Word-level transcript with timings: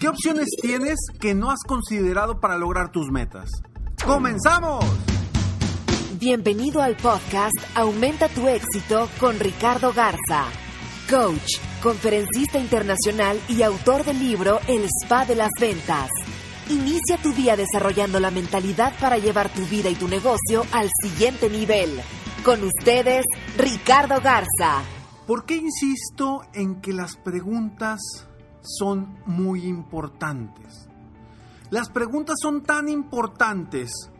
¿Qué 0.00 0.08
opciones 0.08 0.48
tienes 0.62 0.98
que 1.20 1.34
no 1.34 1.50
has 1.50 1.60
considerado 1.62 2.40
para 2.40 2.56
lograr 2.56 2.90
tus 2.90 3.10
metas? 3.10 3.50
¡Comenzamos! 4.02 4.82
Bienvenido 6.18 6.80
al 6.80 6.96
podcast 6.96 7.52
Aumenta 7.74 8.30
tu 8.30 8.48
éxito 8.48 9.10
con 9.20 9.38
Ricardo 9.38 9.92
Garza, 9.92 10.46
coach, 11.10 11.58
conferencista 11.82 12.58
internacional 12.58 13.38
y 13.46 13.60
autor 13.60 14.02
del 14.06 14.18
libro 14.20 14.60
El 14.68 14.86
Spa 15.02 15.26
de 15.26 15.34
las 15.34 15.50
Ventas. 15.60 16.08
Inicia 16.70 17.18
tu 17.22 17.34
día 17.34 17.54
desarrollando 17.56 18.20
la 18.20 18.30
mentalidad 18.30 18.94
para 19.02 19.18
llevar 19.18 19.52
tu 19.52 19.66
vida 19.66 19.90
y 19.90 19.96
tu 19.96 20.08
negocio 20.08 20.64
al 20.72 20.88
siguiente 21.02 21.50
nivel. 21.50 22.00
Con 22.42 22.64
ustedes, 22.64 23.26
Ricardo 23.58 24.18
Garza. 24.22 24.80
¿Por 25.26 25.44
qué 25.44 25.56
insisto 25.56 26.40
en 26.54 26.80
que 26.80 26.94
las 26.94 27.16
preguntas 27.18 28.29
son 28.62 29.18
muy 29.26 29.66
importantes? 29.66 30.88
Las 31.70 31.88
preguntas 31.88 32.36
son 32.40 32.62
tan 32.62 32.88
importantes 32.88 34.10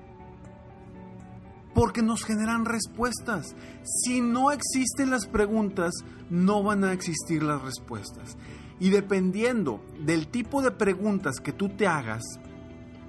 porque 1.75 2.03
nos 2.03 2.25
generan 2.25 2.65
respuestas. 2.65 3.55
Si 3.85 4.21
no 4.21 4.53
existen 4.53 5.11
las 5.11 5.27
preguntas, 5.27 5.93
no 6.29 6.63
van 6.63 6.85
a 6.85 6.93
existir 6.93 7.43
las 7.43 7.63
respuestas. 7.63 8.37
Y 8.79 8.91
dependiendo 8.91 9.85
del 10.05 10.29
tipo 10.29 10.63
de 10.63 10.71
preguntas 10.71 11.41
que 11.41 11.53
tú 11.53 11.69
te 11.69 11.87
hagas, 11.87 12.23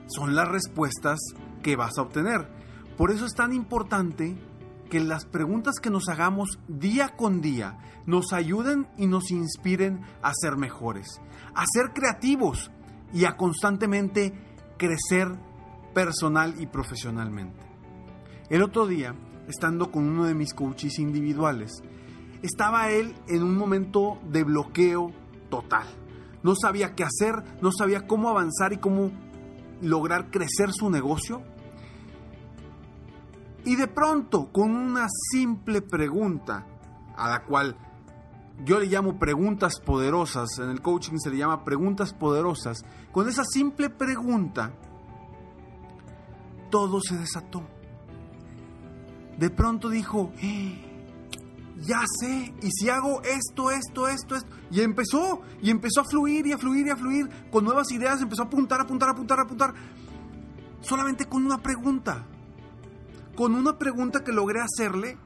son 0.07 0.35
las 0.35 0.47
respuestas 0.47 1.19
que 1.61 1.75
vas 1.75 1.97
a 1.97 2.01
obtener. 2.01 2.47
Por 2.97 3.11
eso 3.11 3.25
es 3.25 3.33
tan 3.33 3.53
importante 3.53 4.35
que 4.91 4.99
las 4.99 5.23
preguntas 5.23 5.75
que 5.81 5.89
nos 5.89 6.09
hagamos 6.09 6.59
día 6.67 7.15
con 7.15 7.39
día 7.39 7.77
nos 8.05 8.33
ayuden 8.33 8.89
y 8.97 9.07
nos 9.07 9.31
inspiren 9.31 10.01
a 10.21 10.33
ser 10.35 10.57
mejores, 10.57 11.21
a 11.55 11.63
ser 11.65 11.93
creativos 11.93 12.71
y 13.13 13.23
a 13.23 13.37
constantemente 13.37 14.33
crecer 14.77 15.29
personal 15.93 16.55
y 16.59 16.65
profesionalmente. 16.65 17.57
El 18.49 18.63
otro 18.63 18.85
día, 18.85 19.15
estando 19.47 19.91
con 19.91 20.09
uno 20.09 20.25
de 20.25 20.35
mis 20.35 20.53
coaches 20.53 20.99
individuales, 20.99 21.71
estaba 22.41 22.89
él 22.89 23.15
en 23.29 23.43
un 23.43 23.55
momento 23.55 24.19
de 24.29 24.43
bloqueo 24.43 25.13
total. 25.49 25.87
No 26.43 26.53
sabía 26.53 26.95
qué 26.95 27.05
hacer, 27.05 27.35
no 27.61 27.71
sabía 27.71 28.07
cómo 28.07 28.29
avanzar 28.29 28.73
y 28.73 28.77
cómo 28.77 29.09
lograr 29.81 30.29
crecer 30.31 30.73
su 30.73 30.89
negocio. 30.89 31.43
Y 33.65 33.75
de 33.75 33.87
pronto, 33.87 34.51
con 34.51 34.71
una 34.75 35.07
simple 35.31 35.81
pregunta, 35.81 36.65
a 37.15 37.29
la 37.29 37.43
cual 37.43 37.75
yo 38.63 38.79
le 38.79 38.87
llamo 38.87 39.17
preguntas 39.19 39.79
poderosas, 39.79 40.57
en 40.59 40.69
el 40.69 40.81
coaching 40.81 41.17
se 41.17 41.29
le 41.29 41.37
llama 41.37 41.63
preguntas 41.63 42.13
poderosas, 42.13 42.83
con 43.11 43.27
esa 43.27 43.43
simple 43.43 43.89
pregunta, 43.89 44.71
todo 46.69 47.01
se 47.01 47.17
desató. 47.17 47.63
De 49.37 49.49
pronto 49.49 49.89
dijo, 49.89 50.31
"Eh, 50.41 50.91
ya 51.79 52.01
sé, 52.19 52.53
y 52.61 52.69
si 52.71 52.89
hago 52.89 53.21
esto, 53.23 53.71
esto, 53.71 54.07
esto, 54.07 54.35
esto, 54.35 54.49
y 54.69 54.81
empezó, 54.81 55.41
y 55.61 55.69
empezó 55.69 56.01
a 56.01 56.03
fluir 56.03 56.45
y 56.47 56.51
a 56.51 56.57
fluir 56.57 56.87
y 56.87 56.89
a 56.91 56.95
fluir, 56.95 57.29
con 57.51 57.63
nuevas 57.63 57.91
ideas, 57.91 58.21
empezó 58.21 58.43
a 58.43 58.45
apuntar, 58.45 58.81
apuntar, 58.81 59.09
apuntar, 59.09 59.39
apuntar, 59.39 59.73
solamente 60.81 61.25
con 61.25 61.45
una 61.45 61.57
pregunta, 61.57 62.25
con 63.35 63.55
una 63.55 63.77
pregunta 63.77 64.23
que 64.23 64.31
logré 64.31 64.59
hacerle, 64.61 65.17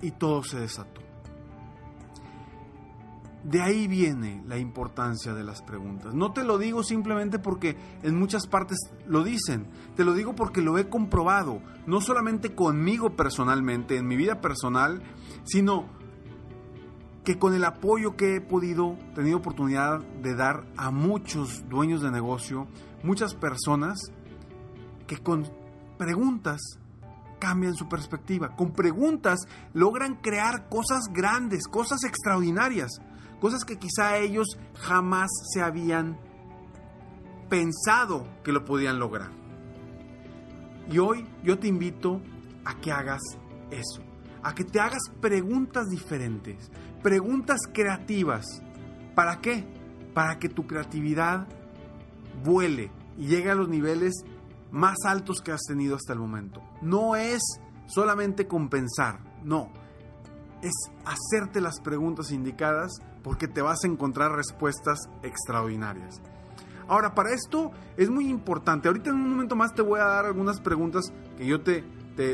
y 0.00 0.10
todo 0.12 0.42
se 0.42 0.60
desató. 0.60 1.00
De 3.44 3.62
ahí 3.62 3.86
viene 3.86 4.42
la 4.46 4.58
importancia 4.58 5.32
de 5.32 5.44
las 5.44 5.62
preguntas. 5.62 6.12
No 6.12 6.32
te 6.32 6.44
lo 6.44 6.58
digo 6.58 6.82
simplemente 6.82 7.38
porque 7.38 7.76
en 8.02 8.18
muchas 8.18 8.46
partes 8.46 8.78
lo 9.06 9.24
dicen, 9.24 9.68
te 9.96 10.04
lo 10.04 10.12
digo 10.12 10.34
porque 10.34 10.60
lo 10.60 10.76
he 10.76 10.88
comprobado, 10.88 11.62
no 11.86 12.00
solamente 12.00 12.54
conmigo 12.54 13.16
personalmente, 13.16 13.96
en 13.96 14.06
mi 14.06 14.16
vida 14.16 14.40
personal, 14.40 15.02
sino 15.44 15.86
que 17.24 17.38
con 17.38 17.54
el 17.54 17.64
apoyo 17.64 18.16
que 18.16 18.36
he 18.36 18.40
podido, 18.40 18.96
tenido 19.14 19.38
oportunidad 19.38 20.00
de 20.00 20.34
dar 20.34 20.64
a 20.76 20.90
muchos 20.90 21.68
dueños 21.68 22.02
de 22.02 22.10
negocio, 22.10 22.66
muchas 23.02 23.34
personas 23.34 23.98
que 25.08 25.18
con 25.18 25.50
preguntas 25.98 26.60
cambian 27.40 27.74
su 27.74 27.88
perspectiva. 27.88 28.54
Con 28.54 28.70
preguntas 28.70 29.40
logran 29.74 30.14
crear 30.14 30.68
cosas 30.68 31.08
grandes, 31.12 31.66
cosas 31.66 32.04
extraordinarias 32.04 33.00
cosas 33.40 33.64
que 33.64 33.78
quizá 33.78 34.18
ellos 34.18 34.46
jamás 34.74 35.30
se 35.52 35.62
habían 35.62 36.18
pensado 37.48 38.26
que 38.44 38.52
lo 38.52 38.64
podían 38.64 38.98
lograr. 38.98 39.30
Y 40.90 40.98
hoy 40.98 41.26
yo 41.42 41.58
te 41.58 41.68
invito 41.68 42.20
a 42.64 42.74
que 42.80 42.92
hagas 42.92 43.20
eso, 43.70 44.02
a 44.42 44.54
que 44.54 44.64
te 44.64 44.80
hagas 44.80 45.02
preguntas 45.20 45.86
diferentes, 45.88 46.70
preguntas 47.02 47.60
creativas. 47.72 48.44
¿Para 49.14 49.40
qué? 49.40 49.64
Para 50.14 50.38
que 50.38 50.48
tu 50.48 50.66
creatividad 50.66 51.46
vuele 52.44 52.90
y 53.16 53.26
llegue 53.26 53.50
a 53.50 53.54
los 53.54 53.68
niveles 53.68 54.14
más 54.70 54.96
altos 55.04 55.40
que 55.40 55.52
has 55.52 55.62
tenido 55.62 55.96
hasta 55.96 56.12
el 56.12 56.18
momento. 56.18 56.62
No 56.82 57.16
es 57.16 57.42
solamente 57.86 58.46
compensar, 58.46 59.20
no, 59.42 59.70
es 60.62 60.72
hacerte 61.04 61.60
las 61.60 61.80
preguntas 61.80 62.30
indicadas 62.30 62.92
porque 63.22 63.48
te 63.48 63.62
vas 63.62 63.84
a 63.84 63.86
encontrar 63.86 64.32
respuestas 64.32 64.98
extraordinarias. 65.22 66.20
Ahora, 66.88 67.14
para 67.14 67.34
esto 67.34 67.70
es 67.96 68.08
muy 68.08 68.28
importante. 68.28 68.88
Ahorita 68.88 69.10
en 69.10 69.16
un 69.16 69.30
momento 69.30 69.54
más 69.54 69.74
te 69.74 69.82
voy 69.82 70.00
a 70.00 70.04
dar 70.04 70.24
algunas 70.24 70.60
preguntas 70.60 71.12
que 71.36 71.46
yo 71.46 71.60
te, 71.60 71.84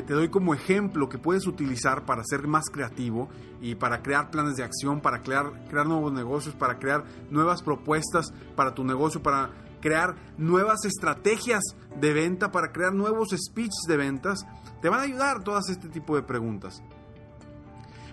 doy 0.07 0.29
como 0.29 0.55
ejemplo 0.55 1.09
que 1.09 1.19
puedes 1.19 1.47
utilizar 1.47 2.07
para 2.07 2.23
ser 2.25 2.47
más 2.47 2.65
creativo 2.73 3.29
y 3.61 3.75
para 3.75 4.01
crear 4.01 4.31
planes 4.31 4.55
de 4.55 4.63
acción, 4.63 5.01
para 5.01 5.23
crear, 5.23 5.67
crear 5.69 5.87
nuevos 5.87 6.13
negocios, 6.13 6.55
para 6.55 6.79
crear 6.79 7.05
nuevas 7.31 7.63
propuestas 7.63 8.33
para 8.55 8.75
tu 8.75 8.85
negocio, 8.85 9.23
para 9.23 9.51
crear 9.85 10.17
nuevas 10.39 10.87
estrategias 10.87 11.63
de 12.01 12.15
venta, 12.15 12.51
para 12.51 12.73
crear 12.73 12.95
nuevos 12.95 13.29
speeches 13.37 13.85
de 13.87 13.99
ventas. 13.99 14.47
Te 14.81 14.89
van 14.89 15.01
a 15.01 15.03
ayudar 15.03 15.45
todas 15.45 15.69
este 15.69 15.91
tipo 15.91 16.17
de 16.17 16.23
preguntas. 16.23 16.83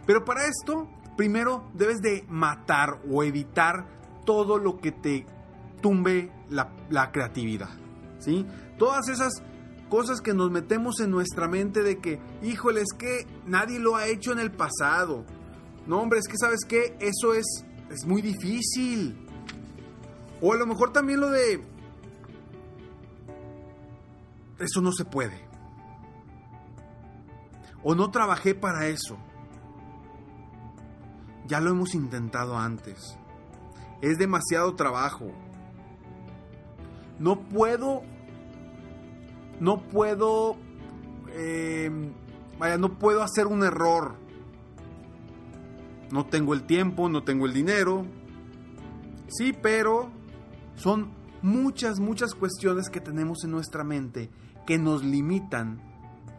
Pero 0.05 0.25
para 0.25 0.47
esto 0.47 0.89
primero 1.15 1.63
debes 1.73 2.01
de 2.01 2.25
matar 2.27 2.99
o 3.09 3.23
evitar 3.23 3.87
todo 4.25 4.57
lo 4.57 4.79
que 4.79 4.91
te 4.91 5.25
tumbe 5.81 6.29
la, 6.49 7.11
creatividad. 7.13 7.69
¿sí? 8.19 8.45
Todas 8.77 9.07
esas 9.07 9.41
cosas 9.89 10.19
que 10.19 10.33
nos 10.33 10.51
metemos 10.51 10.99
en 10.99 11.09
nuestra 11.09 11.47
mente 11.47 11.83
de 11.83 11.99
que, 11.99 12.19
híjole, 12.43 12.81
es 12.81 12.93
que 12.97 13.27
nadie 13.45 13.79
lo 13.79 13.95
ha 13.95 14.07
hecho 14.07 14.33
en 14.33 14.39
el 14.39 14.51
pasado. 14.51 15.25
No, 15.87 16.01
hombre, 16.01 16.19
es 16.19 16.27
que 16.27 16.37
sabes 16.37 16.65
que 16.67 16.97
eso 16.99 17.33
es, 17.33 17.45
es 17.89 18.05
muy 18.05 18.21
difícil. 18.21 19.30
O 20.41 20.53
a 20.53 20.57
lo 20.57 20.65
mejor 20.65 20.91
también 20.91 21.19
lo 21.19 21.29
de, 21.29 21.61
eso 24.61 24.81
no 24.81 24.91
se 24.91 25.05
puede. 25.05 25.39
O 27.83 27.95
no 27.95 28.11
trabajé 28.11 28.53
para 28.53 28.87
eso. 28.87 29.17
Ya 31.47 31.59
lo 31.59 31.71
hemos 31.71 31.95
intentado 31.95 32.57
antes. 32.57 33.17
es 34.01 34.17
demasiado 34.17 34.75
trabajo. 34.75 35.31
No 37.19 37.41
puedo, 37.41 38.01
no 39.59 39.81
puedo, 39.81 40.55
eh, 41.33 41.91
vaya, 42.57 42.77
no 42.79 42.97
puedo 42.97 43.21
hacer 43.21 43.45
un 43.45 43.63
error. 43.63 44.15
No 46.11 46.25
tengo 46.25 46.53
el 46.55 46.63
tiempo, 46.63 47.09
no 47.09 47.23
tengo 47.23 47.45
el 47.45 47.53
dinero. 47.53 48.05
Sí, 49.27 49.53
pero 49.53 50.09
son 50.75 51.11
muchas, 51.41 51.99
muchas 51.99 52.33
cuestiones 52.33 52.89
que 52.89 53.01
tenemos 53.01 53.43
en 53.43 53.51
nuestra 53.51 53.83
mente 53.83 54.29
que 54.65 54.77
nos 54.77 55.03
limitan 55.03 55.81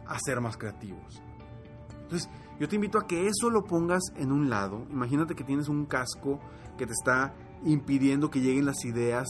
a 0.07 0.17
ser 0.19 0.41
más 0.41 0.57
creativos. 0.57 1.21
Entonces, 2.03 2.29
yo 2.59 2.67
te 2.67 2.75
invito 2.75 2.97
a 2.99 3.07
que 3.07 3.27
eso 3.27 3.49
lo 3.49 3.63
pongas 3.63 4.01
en 4.15 4.31
un 4.31 4.49
lado. 4.49 4.85
Imagínate 4.89 5.35
que 5.35 5.43
tienes 5.43 5.67
un 5.69 5.85
casco 5.85 6.39
que 6.77 6.85
te 6.85 6.93
está 6.93 7.33
impidiendo 7.65 8.29
que 8.29 8.41
lleguen 8.41 8.65
las 8.65 8.83
ideas 8.85 9.27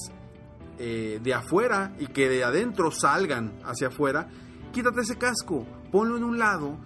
eh, 0.80 1.20
de 1.22 1.34
afuera 1.34 1.96
y 2.00 2.08
que 2.08 2.30
de 2.30 2.44
adentro 2.44 2.92
salgan 2.92 3.54
hacia 3.64 3.88
afuera. 3.88 4.28
Quítate 4.72 5.02
ese 5.02 5.18
casco, 5.18 5.66
ponlo 5.92 6.18
en 6.18 6.24
un 6.24 6.40
lado 6.40 6.78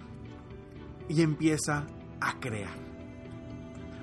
y 1.08 1.22
empieza 1.22 1.86
a 2.20 2.38
crear. 2.38 2.76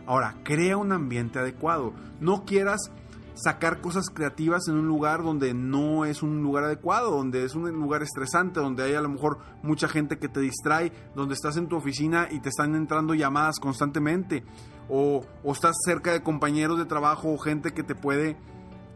Ahora, 0.07 0.35
crea 0.43 0.77
un 0.77 0.91
ambiente 0.91 1.39
adecuado. 1.39 1.93
No 2.19 2.45
quieras 2.45 2.91
sacar 3.35 3.81
cosas 3.81 4.09
creativas 4.09 4.67
en 4.67 4.75
un 4.75 4.87
lugar 4.87 5.21
donde 5.21 5.53
no 5.53 6.05
es 6.05 6.23
un 6.23 6.41
lugar 6.41 6.63
adecuado, 6.63 7.11
donde 7.11 7.43
es 7.43 7.53
un 7.53 7.69
lugar 7.71 8.01
estresante, 8.01 8.59
donde 8.59 8.83
hay 8.83 8.93
a 8.93 9.01
lo 9.01 9.09
mejor 9.09 9.39
mucha 9.61 9.87
gente 9.87 10.17
que 10.17 10.29
te 10.29 10.39
distrae, 10.39 10.91
donde 11.15 11.35
estás 11.35 11.57
en 11.57 11.67
tu 11.67 11.75
oficina 11.75 12.27
y 12.31 12.39
te 12.39 12.49
están 12.49 12.75
entrando 12.75 13.13
llamadas 13.13 13.59
constantemente, 13.59 14.43
o, 14.89 15.25
estás 15.45 15.75
cerca 15.83 16.13
de 16.13 16.23
compañeros 16.23 16.77
de 16.77 16.85
trabajo 16.85 17.31
o 17.31 17.37
gente 17.37 17.73
que 17.73 17.83
te 17.83 17.95
puede 17.95 18.37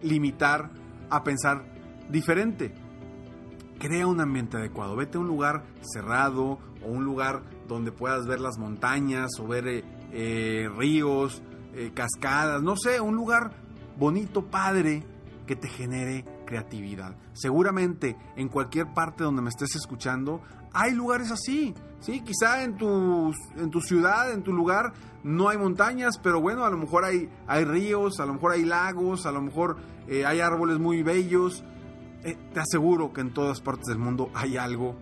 limitar 0.01 0.71
a 1.09 1.23
pensar 1.23 1.65
diferente. 2.09 2.73
Crea 3.77 4.07
un 4.07 4.21
ambiente 4.21 4.57
adecuado, 4.57 4.95
vete 4.95 5.17
a 5.17 5.21
un 5.21 5.27
lugar 5.27 5.63
cerrado 5.81 6.59
o 6.83 6.87
un 6.87 7.03
lugar 7.03 7.43
donde 7.67 7.91
puedas 7.91 8.25
ver 8.25 8.39
las 8.39 8.57
montañas 8.57 9.31
o 9.39 9.47
ver 9.47 9.67
eh, 9.67 9.83
eh, 10.11 10.69
ríos, 10.77 11.41
eh, 11.73 11.91
cascadas, 11.93 12.61
no 12.61 12.75
sé, 12.75 12.99
un 12.99 13.15
lugar 13.15 13.51
bonito, 13.99 14.45
padre, 14.45 15.03
que 15.45 15.55
te 15.55 15.67
genere 15.67 16.25
creatividad. 16.45 17.15
Seguramente 17.33 18.15
en 18.35 18.47
cualquier 18.47 18.93
parte 18.93 19.23
donde 19.23 19.41
me 19.41 19.49
estés 19.49 19.75
escuchando 19.75 20.41
hay 20.73 20.93
lugares 20.93 21.31
así. 21.31 21.73
Sí, 21.99 22.21
quizá 22.21 22.63
en 22.63 22.77
tu, 22.77 23.33
en 23.57 23.69
tu 23.69 23.81
ciudad, 23.81 24.31
en 24.31 24.43
tu 24.43 24.53
lugar, 24.53 24.93
no 25.23 25.49
hay 25.49 25.57
montañas, 25.57 26.17
pero 26.17 26.39
bueno, 26.39 26.63
a 26.63 26.69
lo 26.69 26.77
mejor 26.77 27.03
hay, 27.03 27.29
hay 27.47 27.65
ríos, 27.65 28.19
a 28.19 28.25
lo 28.25 28.35
mejor 28.35 28.53
hay 28.53 28.63
lagos, 28.63 29.25
a 29.25 29.31
lo 29.31 29.41
mejor 29.41 29.77
eh, 30.07 30.25
hay 30.25 30.39
árboles 30.39 30.79
muy 30.79 31.03
bellos. 31.03 31.63
Eh, 32.23 32.37
te 32.53 32.59
aseguro 32.59 33.11
que 33.11 33.21
en 33.21 33.33
todas 33.33 33.59
partes 33.59 33.87
del 33.87 33.97
mundo 33.97 34.29
hay 34.33 34.55
algo 34.55 34.95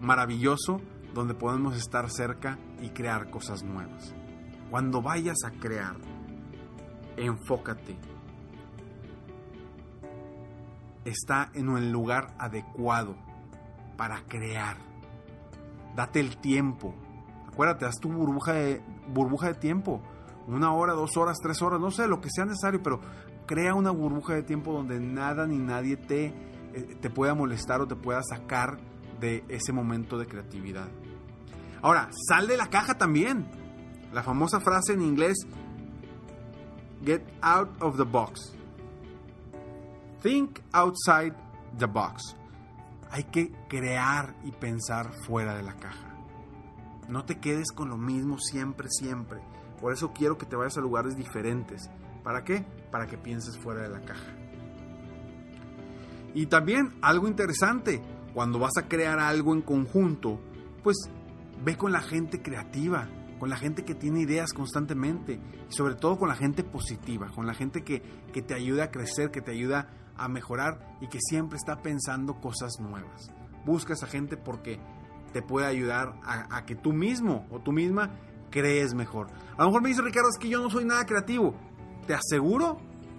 maravilloso 0.00 0.80
donde 1.14 1.34
podemos 1.34 1.76
estar 1.76 2.10
cerca 2.10 2.58
y 2.80 2.90
crear 2.90 3.30
cosas 3.30 3.62
nuevas. 3.62 4.14
Cuando 4.70 5.00
vayas 5.00 5.36
a 5.44 5.50
crear, 5.50 5.96
enfócate 7.16 8.15
está 11.06 11.50
en 11.54 11.68
el 11.76 11.90
lugar 11.90 12.34
adecuado 12.38 13.16
para 13.96 14.22
crear. 14.26 14.76
Date 15.94 16.20
el 16.20 16.36
tiempo. 16.36 16.94
Acuérdate, 17.48 17.86
haz 17.86 17.96
tu 18.00 18.10
burbuja 18.10 18.52
de, 18.52 18.82
burbuja 19.08 19.48
de 19.48 19.54
tiempo. 19.54 20.02
Una 20.46 20.72
hora, 20.72 20.92
dos 20.92 21.16
horas, 21.16 21.38
tres 21.42 21.62
horas, 21.62 21.80
no 21.80 21.90
sé, 21.90 22.06
lo 22.06 22.20
que 22.20 22.28
sea 22.30 22.44
necesario, 22.44 22.82
pero 22.82 23.00
crea 23.46 23.74
una 23.74 23.90
burbuja 23.90 24.34
de 24.34 24.42
tiempo 24.42 24.72
donde 24.72 25.00
nada 25.00 25.46
ni 25.46 25.58
nadie 25.58 25.96
te, 25.96 26.26
eh, 26.74 26.96
te 27.00 27.10
pueda 27.10 27.34
molestar 27.34 27.80
o 27.80 27.86
te 27.86 27.96
pueda 27.96 28.20
sacar 28.22 28.78
de 29.20 29.44
ese 29.48 29.72
momento 29.72 30.18
de 30.18 30.26
creatividad. 30.26 30.88
Ahora, 31.82 32.10
sal 32.28 32.46
de 32.46 32.56
la 32.56 32.68
caja 32.68 32.98
también. 32.98 33.46
La 34.12 34.22
famosa 34.22 34.60
frase 34.60 34.92
en 34.92 35.02
inglés, 35.02 35.36
get 37.04 37.22
out 37.42 37.70
of 37.80 37.96
the 37.96 38.04
box. 38.04 38.55
Think 40.22 40.60
outside 40.72 41.34
the 41.78 41.86
box. 41.86 42.36
Hay 43.10 43.24
que 43.24 43.52
crear 43.68 44.34
y 44.44 44.50
pensar 44.50 45.12
fuera 45.26 45.54
de 45.54 45.62
la 45.62 45.76
caja. 45.76 46.14
No 47.08 47.24
te 47.24 47.38
quedes 47.38 47.70
con 47.70 47.88
lo 47.88 47.96
mismo 47.96 48.38
siempre, 48.38 48.88
siempre. 48.90 49.40
Por 49.80 49.92
eso 49.92 50.12
quiero 50.12 50.38
que 50.38 50.46
te 50.46 50.56
vayas 50.56 50.76
a 50.78 50.80
lugares 50.80 51.16
diferentes. 51.16 51.90
¿Para 52.24 52.42
qué? 52.42 52.64
Para 52.90 53.06
que 53.06 53.16
pienses 53.16 53.56
fuera 53.56 53.82
de 53.82 53.88
la 53.88 54.00
caja. 54.00 54.32
Y 56.34 56.46
también 56.46 56.94
algo 57.00 57.28
interesante, 57.28 58.02
cuando 58.34 58.58
vas 58.58 58.76
a 58.76 58.88
crear 58.88 59.18
algo 59.18 59.54
en 59.54 59.62
conjunto, 59.62 60.40
pues 60.82 60.96
ve 61.64 61.76
con 61.76 61.92
la 61.92 62.00
gente 62.00 62.42
creativa, 62.42 63.08
con 63.38 63.48
la 63.48 63.56
gente 63.56 63.84
que 63.84 63.94
tiene 63.94 64.20
ideas 64.20 64.52
constantemente 64.52 65.40
y 65.70 65.72
sobre 65.72 65.94
todo 65.94 66.18
con 66.18 66.28
la 66.28 66.34
gente 66.34 66.64
positiva, 66.64 67.28
con 67.34 67.46
la 67.46 67.54
gente 67.54 67.84
que, 67.84 68.02
que 68.32 68.42
te 68.42 68.54
ayuda 68.54 68.84
a 68.84 68.90
crecer, 68.90 69.30
que 69.30 69.40
te 69.40 69.52
ayuda 69.52 69.88
a 70.18 70.28
mejorar 70.28 70.96
y 71.00 71.08
que 71.08 71.18
siempre 71.20 71.56
está 71.56 71.82
pensando 71.82 72.40
cosas 72.40 72.80
nuevas. 72.80 73.30
Busca 73.64 73.92
a 73.92 73.96
esa 73.96 74.06
gente 74.06 74.36
porque 74.36 74.80
te 75.32 75.42
puede 75.42 75.66
ayudar 75.66 76.14
a, 76.24 76.64
que 76.64 76.76
tú 76.76 76.92
mismo 76.92 77.46
o 77.50 77.58
tú 77.58 77.72
misma 77.72 78.10
crees 78.50 78.94
mejor. 78.94 79.28
A 79.56 79.62
lo 79.62 79.66
mejor 79.66 79.82
me 79.82 79.88
dice 79.88 80.02
Ricardo, 80.02 80.28
es 80.30 80.38
que 80.38 80.48
yo 80.48 80.60
no 80.60 80.70
soy 80.70 80.84
nada 80.84 81.04
creativo. 81.04 81.54
Te 82.06 82.14
aseguro, 82.14 82.78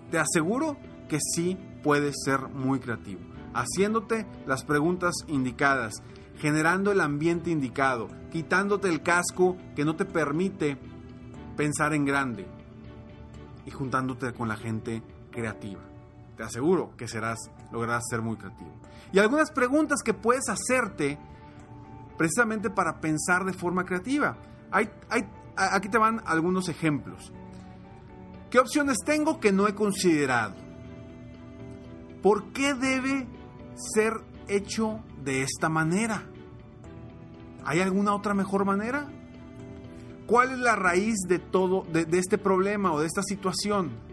te 0.10 0.18
aseguro 0.18 0.78
que 1.10 1.20
sí 1.20 1.58
puedes 1.84 2.16
ser 2.24 2.48
muy 2.50 2.80
creativo. 2.80 3.22
Haciéndote 3.54 4.26
las 4.46 4.64
preguntas 4.64 5.14
indicadas, 5.28 6.02
generando 6.38 6.92
el 6.92 7.02
ambiente 7.02 7.52
indicado, 7.52 8.08
quitándote 8.32 8.88
el 8.88 9.04
casco 9.04 9.58
que 9.76 9.86
no 9.86 9.96
te 9.96 10.06
permite 10.06 10.78
pensar 11.56 11.94
en 11.94 12.06
grande 12.06 12.48
y 13.66 13.72
juntándote 13.72 14.34
con 14.34 14.48
la 14.48 14.56
gente 14.56 15.04
creativa 15.32 15.82
te 16.38 16.44
aseguro 16.44 16.96
que 16.96 17.08
serás, 17.08 17.40
lograrás 17.72 18.04
ser 18.10 18.22
muy 18.22 18.38
creativo. 18.38 18.72
Y 19.12 19.20
algunas 19.20 19.52
preguntas 19.52 20.02
que 20.04 20.14
puedes 20.14 20.48
hacerte 20.50 21.18
precisamente 22.16 22.70
para 22.70 23.02
pensar 23.02 23.44
de 23.44 23.54
forma 23.54 23.86
creativa. 23.86 24.38
Hay, 24.72 24.90
aquí 25.56 25.90
te 25.90 25.98
van 25.98 26.22
algunos 26.26 26.70
ejemplos. 26.70 27.34
¿Qué 28.52 28.60
opciones 28.60 28.98
tengo 29.04 29.40
que 29.40 29.52
no 29.52 29.68
he 29.68 29.74
considerado? 29.74 30.56
¿Por 32.22 32.52
qué 32.54 32.76
debe 32.76 33.28
ser 33.76 34.14
hecho 34.48 35.00
de 35.24 35.42
esta 35.42 35.70
manera? 35.70 36.24
¿Hay 37.66 37.82
alguna 37.82 38.14
otra 38.14 38.34
mejor 38.34 38.64
manera? 38.64 39.10
¿Cuál 40.28 40.52
es 40.52 40.60
la 40.60 40.76
raíz 40.76 41.16
de 41.28 41.40
todo, 41.40 41.84
de 41.92 42.06
este 42.18 42.38
problema 42.38 42.92
o 42.94 43.00
de 43.00 43.08
esta 43.08 43.24
situación? 43.24 44.08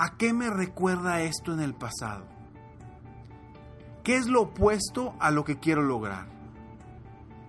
¿A 0.00 0.16
qué 0.16 0.32
me 0.32 0.48
recuerda 0.48 1.22
esto 1.22 1.52
en 1.52 1.58
el 1.58 1.74
pasado? 1.74 2.24
¿Qué 4.04 4.14
es 4.14 4.28
lo 4.28 4.42
opuesto 4.42 5.16
a 5.18 5.32
lo 5.32 5.42
que 5.42 5.58
quiero 5.58 5.82
lograr? 5.82 6.28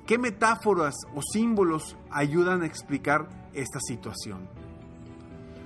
¿Qué 0.08 0.18
metáforas 0.18 0.96
o 1.14 1.22
símbolos 1.22 1.96
ayudan 2.10 2.64
a 2.64 2.66
explicar 2.66 3.30
esta 3.54 3.80
situación? 3.80 4.50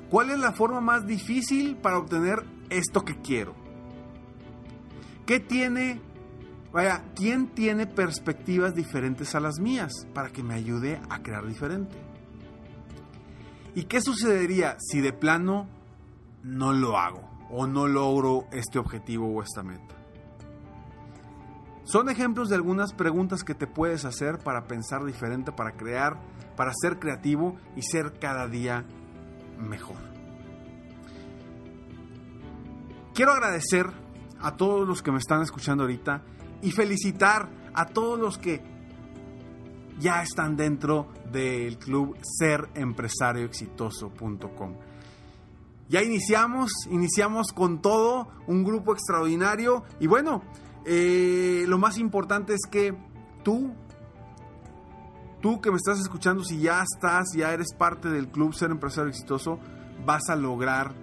¿Cuál 0.09 0.31
es 0.31 0.39
la 0.39 0.51
forma 0.51 0.81
más 0.81 1.07
difícil 1.07 1.77
para 1.77 1.97
obtener 1.97 2.43
esto 2.69 3.05
que 3.05 3.15
quiero? 3.21 3.55
¿Qué 5.25 5.39
tiene, 5.39 6.01
vaya, 6.73 7.05
quién 7.15 7.47
tiene 7.47 7.87
perspectivas 7.87 8.75
diferentes 8.75 9.35
a 9.35 9.39
las 9.39 9.57
mías 9.57 9.93
para 10.13 10.31
que 10.31 10.43
me 10.43 10.55
ayude 10.55 10.99
a 11.09 11.23
crear 11.23 11.47
diferente? 11.47 11.95
¿Y 13.73 13.83
qué 13.83 14.01
sucedería 14.01 14.75
si 14.81 14.99
de 14.99 15.13
plano 15.13 15.69
no 16.43 16.73
lo 16.73 16.97
hago 16.97 17.21
o 17.49 17.67
no 17.67 17.87
logro 17.87 18.47
este 18.51 18.79
objetivo 18.79 19.27
o 19.27 19.41
esta 19.41 19.63
meta. 19.63 19.95
Son 21.85 22.09
ejemplos 22.09 22.49
de 22.49 22.55
algunas 22.55 22.93
preguntas 22.93 23.43
que 23.43 23.55
te 23.55 23.67
puedes 23.67 24.05
hacer 24.05 24.39
para 24.39 24.67
pensar 24.67 25.03
diferente, 25.03 25.51
para 25.51 25.73
crear, 25.73 26.17
para 26.55 26.71
ser 26.73 26.97
creativo 26.99 27.57
y 27.75 27.81
ser 27.81 28.17
cada 28.19 28.47
día 28.47 28.85
mejor. 29.59 29.97
Quiero 33.13 33.33
agradecer 33.33 33.87
a 34.39 34.55
todos 34.55 34.87
los 34.87 35.03
que 35.03 35.11
me 35.11 35.17
están 35.17 35.41
escuchando 35.41 35.83
ahorita 35.83 36.23
y 36.61 36.71
felicitar 36.71 37.49
a 37.73 37.85
todos 37.85 38.17
los 38.19 38.37
que 38.37 38.61
ya 39.99 40.23
están 40.23 40.55
dentro 40.55 41.09
del 41.31 41.77
club 41.77 42.17
serempresarioexitoso.com. 42.39 44.77
Ya 45.89 46.01
iniciamos, 46.01 46.71
iniciamos 46.89 47.51
con 47.53 47.81
todo, 47.81 48.29
un 48.47 48.63
grupo 48.63 48.93
extraordinario 48.93 49.83
y 49.99 50.07
bueno, 50.07 50.41
eh, 50.85 51.65
lo 51.67 51.77
más 51.77 51.97
importante 51.97 52.53
es 52.53 52.61
que 52.69 52.95
tú, 53.43 53.73
tú 55.41 55.61
que 55.61 55.71
me 55.71 55.77
estás 55.77 55.99
escuchando, 55.99 56.43
si 56.43 56.59
ya 56.59 56.83
estás, 56.83 57.33
ya 57.35 57.53
eres 57.53 57.73
parte 57.77 58.09
del 58.09 58.29
Club 58.29 58.53
Ser 58.53 58.71
Empresario 58.71 59.09
Exitoso, 59.09 59.59
vas 60.05 60.29
a 60.29 60.35
lograr 60.35 60.93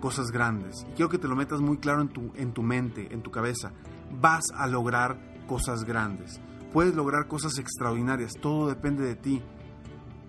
cosas 0.00 0.30
grandes. 0.30 0.86
Y 0.90 0.94
quiero 0.94 1.08
que 1.08 1.18
te 1.18 1.28
lo 1.28 1.36
metas 1.36 1.60
muy 1.60 1.78
claro 1.78 2.02
en 2.02 2.08
tu, 2.08 2.32
en 2.34 2.52
tu 2.52 2.62
mente, 2.62 3.08
en 3.12 3.22
tu 3.22 3.30
cabeza. 3.30 3.72
Vas 4.20 4.44
a 4.54 4.66
lograr 4.66 5.18
cosas 5.46 5.84
grandes. 5.84 6.40
Puedes 6.72 6.94
lograr 6.94 7.26
cosas 7.26 7.58
extraordinarias. 7.58 8.34
Todo 8.40 8.68
depende 8.68 9.04
de 9.04 9.16
ti. 9.16 9.42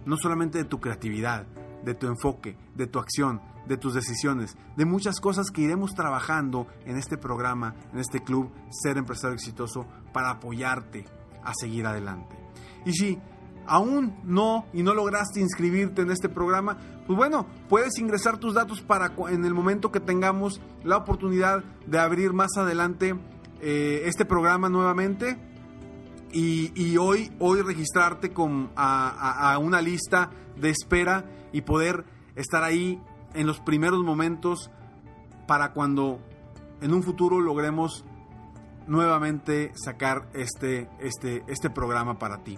No 0.06 0.18
solamente 0.18 0.58
de 0.58 0.64
tu 0.64 0.80
creatividad, 0.80 1.46
de 1.84 1.94
tu 1.94 2.08
enfoque, 2.08 2.58
de 2.76 2.88
tu 2.88 3.00
acción, 3.00 3.42
de 3.68 3.78
tus 3.78 3.94
decisiones, 3.94 4.58
de 4.76 4.86
muchas 4.86 5.20
cosas 5.20 5.52
que 5.52 5.62
iremos 5.62 5.94
trabajando 5.94 6.68
en 6.86 6.98
este 6.98 7.18
programa, 7.18 7.76
en 7.94 8.00
este 8.00 8.22
club 8.22 8.52
Ser 8.70 8.98
Empresario 8.98 9.36
Exitoso, 9.36 9.86
para 10.14 10.32
apoyarte 10.32 11.06
a 11.44 11.54
seguir 11.54 11.86
adelante. 11.86 12.36
Y 12.86 12.94
si 12.94 13.20
aún 13.68 14.20
no 14.24 14.66
y 14.74 14.84
no 14.84 14.94
lograste 14.94 15.40
inscribirte 15.40 16.02
en 16.02 16.12
este 16.12 16.30
programa, 16.30 16.78
pues 17.06 17.16
bueno, 17.16 17.46
puedes 17.70 17.98
ingresar 18.00 18.38
tus 18.38 18.54
datos 18.54 18.82
para 18.82 19.14
en 19.30 19.46
el 19.46 19.54
momento 19.54 19.92
que 19.92 20.00
tengamos 20.00 20.62
la 20.84 20.98
oportunidad 20.98 21.64
de 21.86 22.00
abrir 22.00 22.34
más 22.34 22.58
adelante 22.58 23.16
eh, 23.62 24.04
este 24.06 24.26
programa 24.26 24.70
nuevamente 24.70 25.38
y, 26.32 26.98
hoy, 26.98 27.32
hoy 27.40 27.62
registrarte 27.62 28.32
con, 28.32 28.72
a, 28.76 29.58
una 29.62 29.82
lista 29.82 30.32
de 30.58 30.70
espera 30.70 31.26
y 31.52 31.62
poder 31.62 32.06
estar 32.36 32.64
ahí 32.64 33.02
en 33.34 33.48
los 33.48 33.60
primeros 33.60 34.04
momentos 34.04 34.70
para 35.48 35.74
cuando 35.74 36.20
en 36.82 36.94
un 36.94 37.04
futuro 37.04 37.40
logremos 37.40 38.06
nuevamente 38.88 39.72
sacar 39.76 40.30
este, 40.34 40.90
este, 41.00 41.44
este 41.48 41.70
programa 41.70 42.18
para 42.18 42.44
ti. 42.44 42.58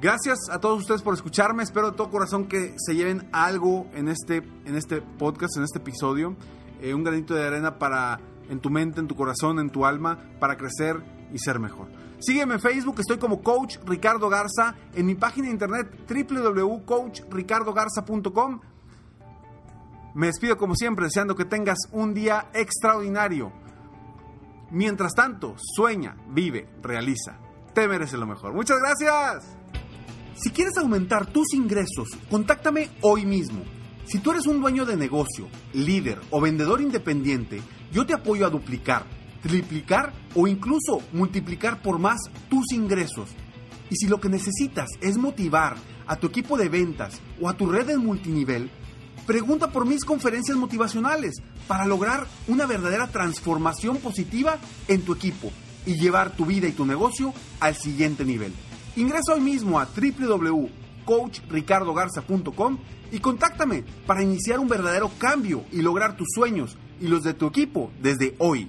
Gracias 0.00 0.38
a 0.50 0.60
todos 0.60 0.80
ustedes 0.80 1.02
por 1.02 1.14
escucharme. 1.14 1.62
Espero 1.62 1.90
de 1.90 1.96
todo 1.96 2.10
corazón 2.10 2.46
que 2.46 2.74
se 2.76 2.94
lleven 2.94 3.28
algo 3.32 3.86
en 3.94 4.08
este, 4.08 4.42
en 4.66 4.76
este 4.76 5.00
podcast, 5.00 5.56
en 5.56 5.64
este 5.64 5.78
episodio. 5.78 6.36
Eh, 6.82 6.92
un 6.92 7.02
granito 7.02 7.34
de 7.34 7.46
arena 7.46 7.78
para 7.78 8.20
en 8.50 8.60
tu 8.60 8.70
mente, 8.70 9.00
en 9.00 9.08
tu 9.08 9.16
corazón, 9.16 9.58
en 9.58 9.70
tu 9.70 9.86
alma, 9.86 10.18
para 10.38 10.56
crecer 10.56 11.02
y 11.32 11.38
ser 11.38 11.58
mejor. 11.58 11.88
Sígueme 12.18 12.54
en 12.54 12.60
Facebook, 12.60 13.00
estoy 13.00 13.18
como 13.18 13.42
Coach 13.42 13.76
Ricardo 13.84 14.28
Garza, 14.28 14.74
en 14.94 15.06
mi 15.06 15.14
página 15.14 15.46
de 15.48 15.52
internet 15.52 15.88
www.coachricardogarza.com. 16.08 18.60
Me 20.14 20.28
despido 20.28 20.56
como 20.56 20.74
siempre, 20.74 21.04
deseando 21.04 21.36
que 21.36 21.44
tengas 21.44 21.76
un 21.92 22.14
día 22.14 22.48
extraordinario. 22.54 23.52
Mientras 24.70 25.12
tanto, 25.12 25.56
sueña, 25.58 26.16
vive, 26.28 26.66
realiza. 26.82 27.38
Te 27.74 27.86
mereces 27.86 28.18
lo 28.18 28.26
mejor. 28.26 28.54
Muchas 28.54 28.78
gracias. 28.78 29.54
Si 30.34 30.48
quieres 30.50 30.78
aumentar 30.78 31.26
tus 31.26 31.52
ingresos, 31.54 32.08
contáctame 32.30 32.88
hoy 33.02 33.26
mismo. 33.26 33.62
Si 34.06 34.18
tú 34.18 34.32
eres 34.32 34.46
un 34.46 34.60
dueño 34.60 34.84
de 34.86 34.96
negocio, 34.96 35.48
líder 35.72 36.20
o 36.30 36.40
vendedor 36.40 36.80
independiente, 36.80 37.60
yo 37.92 38.06
te 38.06 38.14
apoyo 38.14 38.46
a 38.46 38.50
duplicar, 38.50 39.04
triplicar 39.46 40.12
o 40.34 40.48
incluso 40.48 41.00
multiplicar 41.12 41.80
por 41.80 41.98
más 41.98 42.20
tus 42.50 42.72
ingresos. 42.72 43.30
Y 43.90 43.96
si 43.96 44.08
lo 44.08 44.20
que 44.20 44.28
necesitas 44.28 44.90
es 45.00 45.16
motivar 45.16 45.76
a 46.06 46.16
tu 46.16 46.26
equipo 46.26 46.58
de 46.58 46.68
ventas 46.68 47.20
o 47.40 47.48
a 47.48 47.56
tu 47.56 47.66
red 47.66 47.86
de 47.86 47.96
multinivel, 47.96 48.68
pregunta 49.26 49.70
por 49.70 49.86
mis 49.86 50.04
conferencias 50.04 50.56
motivacionales 50.56 51.36
para 51.68 51.86
lograr 51.86 52.26
una 52.48 52.66
verdadera 52.66 53.06
transformación 53.08 53.98
positiva 53.98 54.58
en 54.88 55.02
tu 55.02 55.12
equipo 55.12 55.52
y 55.84 55.94
llevar 55.94 56.34
tu 56.34 56.46
vida 56.46 56.66
y 56.66 56.72
tu 56.72 56.84
negocio 56.84 57.32
al 57.60 57.76
siguiente 57.76 58.24
nivel. 58.24 58.52
Ingresa 58.96 59.34
hoy 59.34 59.40
mismo 59.40 59.78
a 59.78 59.86
www.coachricardogarza.com 59.86 62.78
y 63.12 63.20
contáctame 63.20 63.84
para 64.06 64.24
iniciar 64.24 64.58
un 64.58 64.66
verdadero 64.66 65.08
cambio 65.18 65.62
y 65.70 65.82
lograr 65.82 66.16
tus 66.16 66.26
sueños 66.34 66.76
y 67.00 67.06
los 67.06 67.22
de 67.22 67.34
tu 67.34 67.46
equipo 67.46 67.92
desde 68.02 68.34
hoy. 68.38 68.68